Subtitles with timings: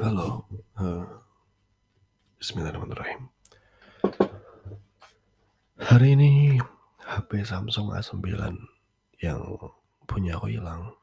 [0.00, 0.48] Halo,
[0.80, 1.04] eee,
[2.40, 3.28] bismillahirrahmanirrahim.
[5.76, 6.56] Hari ini
[7.04, 8.24] HP Samsung A9
[9.20, 9.40] yang
[10.08, 10.96] punya aku hilang.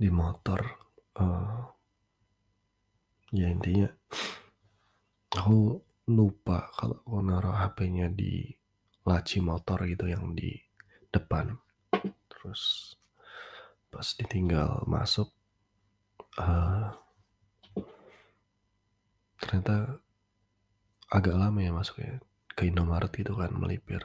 [0.00, 0.80] Di motor,
[1.20, 1.60] eee
[3.36, 3.92] ya intinya
[5.36, 8.48] aku lupa kalau aku naruh HP-nya di
[9.04, 10.56] laci motor gitu yang di
[11.12, 11.60] depan.
[12.40, 12.96] Terus
[13.92, 15.28] pas ditinggal masuk,
[16.40, 16.88] eee
[19.40, 20.00] ternyata
[21.12, 22.22] agak lama ya masuknya,
[22.56, 24.00] ke Indomaret gitu kan melipir.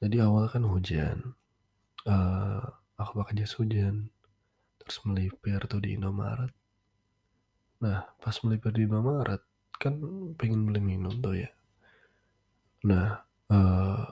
[0.00, 1.18] Jadi awalnya kan hujan,
[2.08, 2.62] eee,
[2.96, 4.08] aku pakai jas hujan,
[4.80, 6.52] terus melipir tuh di Indomaret.
[7.82, 9.42] Nah, pas melipir di Indomaret,
[9.76, 10.00] kan
[10.40, 11.50] pengen beli minum tuh ya.
[12.86, 13.20] Nah,
[13.50, 14.02] eee,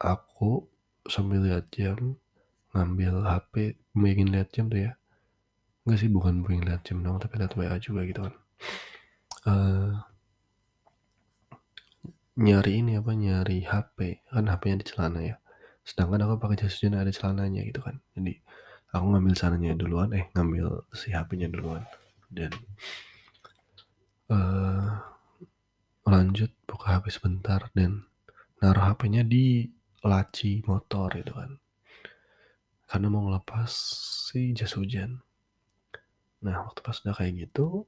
[0.00, 0.66] aku
[1.06, 2.18] sambil lihat jam,
[2.72, 3.54] ngambil HP,
[3.92, 4.92] pengen lihat jam tuh ya.
[5.84, 8.34] Enggak sih, bukan pengen lihat jam doang, tapi lihat WA juga gitu kan.
[9.48, 9.90] Eee
[12.38, 13.98] nyari ini apa, nyari HP,
[14.30, 15.36] kan HP-nya di celana ya.
[15.82, 17.98] Sedangkan aku pakai jas hujan ada celananya gitu kan.
[18.14, 18.32] Jadi
[18.94, 21.82] aku ngambil celananya duluan, eh ngambil si HP-nya duluan
[22.30, 22.52] dan
[24.30, 24.88] eee,
[26.12, 28.06] lanjut buka HP sebentar dan
[28.62, 29.66] naruh HP-nya di
[30.04, 31.50] laci motor gitu kan.
[32.88, 33.68] Karena mau ngelepas
[34.32, 35.20] si jas hujan.
[36.40, 37.84] Nah, waktu pas udah kayak gitu,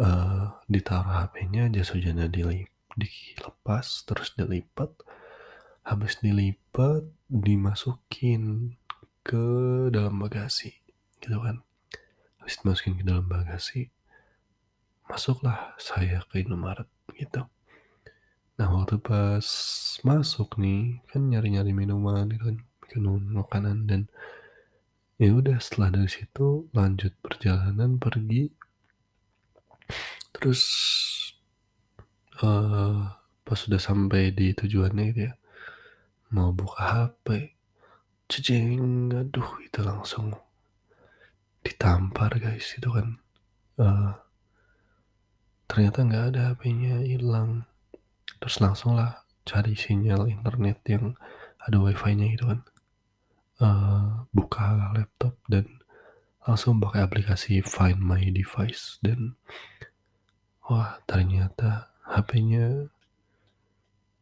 [0.00, 4.90] eee, ditaruh HP-nya, jas hujannya dilip dilepas, terus dilipat,
[5.86, 8.74] habis dilipat, dimasukin
[9.22, 9.46] ke
[9.92, 10.72] dalam bagasi,
[11.20, 11.62] gitu kan.
[12.40, 13.92] Habis dimasukin ke dalam bagasi,
[15.06, 17.44] masuklah saya ke Indomaret, gitu.
[18.58, 19.46] Nah, waktu pas
[20.02, 23.04] masuk nih, kan nyari-nyari minuman gitu kan, bikin
[23.36, 24.08] makanan dan
[25.20, 28.48] ya udah setelah dari situ lanjut perjalanan pergi
[30.32, 30.62] terus,
[32.40, 32.96] eee,
[33.44, 35.32] pas udah sampai di tujuannya gitu ya,
[36.32, 37.56] mau buka HP,
[39.12, 40.32] aduh itu langsung
[41.64, 43.18] ditampar guys, itu kan,
[43.76, 44.12] eee
[45.68, 47.68] ternyata nggak ada HP-nya, hilang.
[48.40, 51.12] Terus langsunglah cari sinyal internet yang
[51.60, 52.64] ada WiFi-nya gitu kan.
[53.58, 55.82] Eee, buka laptop dan
[56.46, 59.34] langsung pakai aplikasi Find My Device dan
[60.62, 62.86] wah ternyata HP-nya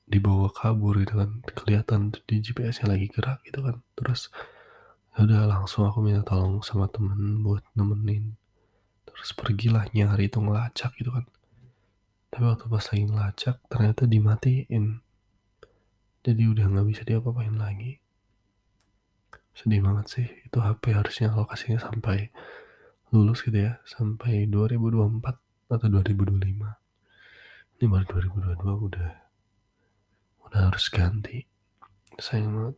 [0.07, 3.83] dibawa kabur gitu kan, kelihatan di GPS-nya lagi gerak gitu kan.
[3.99, 4.31] Terus
[5.13, 8.39] ya udah langsung aku minta tolong sama temen buat nemenin.
[9.05, 11.27] Terus pergilah nyari itu ngelacak gitu kan.
[12.31, 14.85] Tapi waktu pas lagi ngelacak ternyata dimatiin.
[16.25, 18.06] Jadi udah nggak bisa diapa-apain lagi.
[19.57, 22.29] Sedih banget sih, itu HP harusnya alokasinya sampai
[23.09, 25.41] lulus gitu ya, sampai 2024
[25.73, 26.77] atau 2025.
[27.81, 29.11] Ini baru 2022 udah
[30.45, 31.49] udah harus ganti.
[32.21, 32.77] Sayang banget.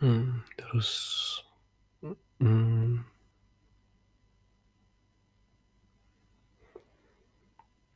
[0.00, 0.90] Hmm, terus
[2.40, 3.04] mmm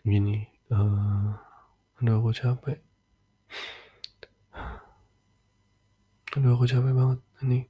[0.04, 0.36] gini,
[0.68, 1.28] eee,
[1.96, 2.78] aduh aku capek.
[6.34, 7.60] Aduh aku capek banget ini.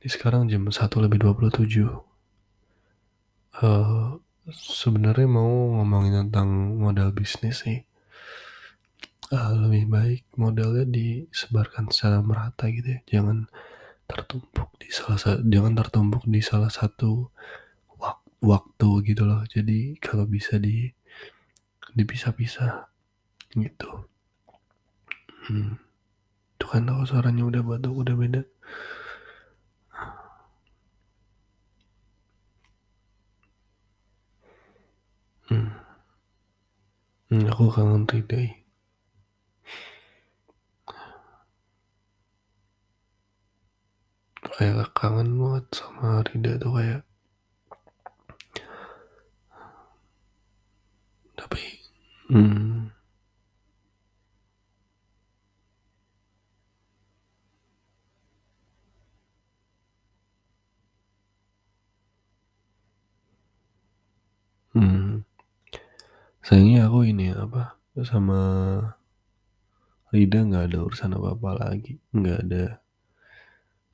[0.00, 2.04] Ini sekarang jam 01.27.
[3.60, 4.20] Eee,
[4.52, 7.80] sebenarnya mau ngomongin tentang modal bisnis sih.
[9.32, 13.48] Eee, lebih baik modalnya disebarkan secara merata gitu ya, jangan
[14.10, 17.30] tertumpuk di salah sa jangan tertumpuk di salah satu
[17.96, 19.42] wak waktu gitu loh.
[19.48, 20.90] Jadi kalau bisa di
[21.98, 22.72] dipisah-pisah,
[23.58, 23.90] gitu.
[25.48, 25.74] Hmm,
[26.70, 28.42] kan aku suaranya udah batuk, udah beda.
[35.50, 35.70] Hmm.
[37.30, 38.46] Mmm, aku kangen Riday.
[44.54, 47.02] Kayak kangen banget sama Rida tuh kayak
[51.38, 51.62] tapi
[52.30, 52.92] Hmm.
[66.50, 68.42] Sayangnya aku ini apa, sama
[70.10, 72.82] Rida nggak ada urusan apa-apa lagi, nggak ada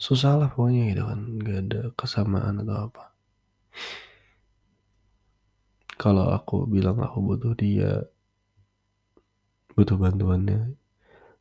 [0.00, 3.12] susah lah pokoknya gitu kan, nggak ada kesamaan atau apa.
[6.00, 8.08] Kalau aku bilang aku butuh dia
[9.76, 10.72] butuh bantuannya,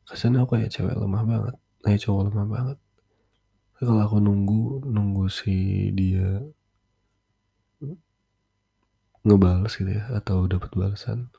[0.04, 1.56] kesannya aku kayak cewek lemah banget.
[1.80, 2.78] Kayak cowok lama banget.
[3.80, 6.44] Kalau aku nunggu, nunggu si dia
[9.26, 11.34] ngebales gitu ya atau dapat balasan.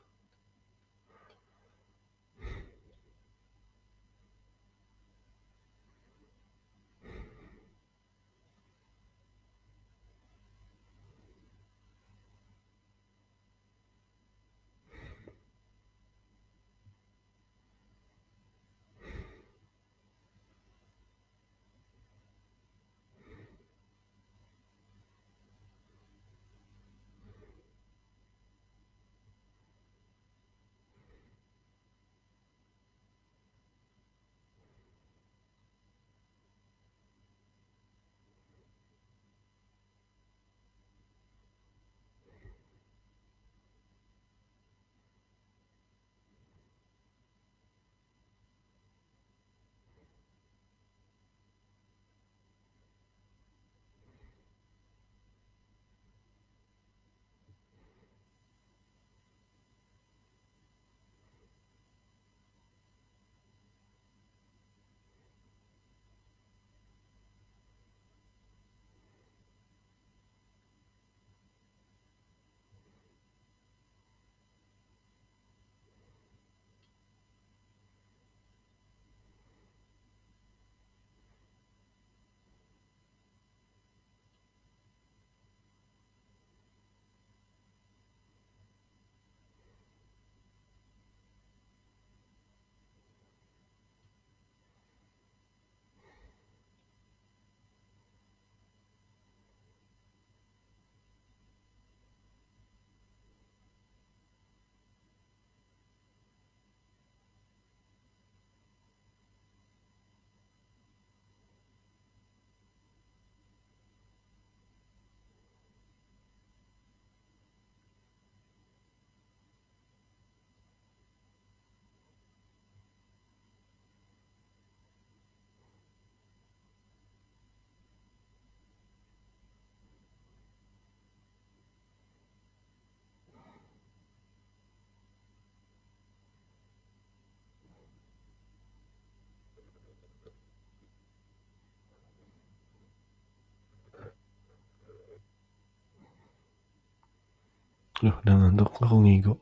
[147.98, 149.34] Duh, udah ngantuk, aku ngigo.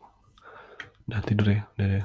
[1.08, 2.04] Udah tidur ya, dadah.